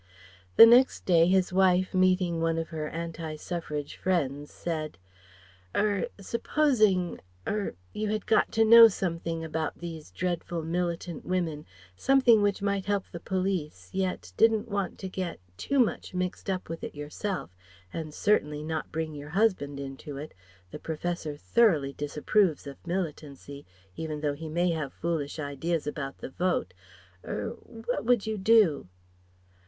The 0.55 0.65
next 0.65 1.05
day 1.05 1.27
his 1.27 1.53
wife 1.53 1.93
meeting 1.93 2.41
one 2.41 2.57
of 2.57 2.69
her 2.69 2.87
Anti 2.89 3.35
Suffrage 3.35 3.95
friends 3.95 4.51
said: 4.51 4.97
"Er 5.77 6.07
supposing 6.19 7.19
er 7.45 7.75
you 7.93 8.07
had 8.07 8.25
got 8.25 8.51
to 8.53 8.65
know 8.65 8.87
something 8.87 9.43
about 9.43 9.77
these 9.77 10.09
dreadful 10.09 10.63
militant 10.63 11.23
women, 11.23 11.67
something 11.95 12.41
which 12.41 12.63
might 12.63 12.85
help 12.87 13.11
the 13.11 13.19
police, 13.19 13.91
yet 13.93 14.33
didn't 14.37 14.67
want 14.67 14.97
to 14.97 15.07
get 15.07 15.39
too 15.55 15.77
much 15.77 16.15
mixed 16.15 16.49
up 16.49 16.67
with 16.67 16.83
it 16.83 16.95
yourself, 16.95 17.51
and 17.93 18.11
certainly 18.11 18.63
not 18.63 18.91
bring 18.91 19.13
your 19.13 19.29
husband 19.29 19.79
into 19.79 20.17
it 20.17 20.33
the 20.71 20.79
Professor 20.79 21.37
thoroughly 21.37 21.93
disapproves 21.93 22.65
of 22.65 22.87
militancy, 22.87 23.67
even 23.95 24.21
though 24.21 24.33
he 24.33 24.49
may 24.49 24.71
have 24.71 24.93
foolish 24.93 25.37
ideas 25.37 25.85
about 25.85 26.17
the 26.17 26.29
Vote 26.31 26.73
er 27.23 27.49
what 27.67 28.03
would 28.03 28.25
you 28.25 28.39
do?" 28.39 28.87